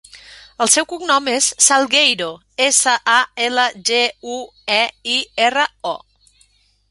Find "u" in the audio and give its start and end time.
4.37-4.37